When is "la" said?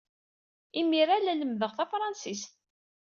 1.23-1.33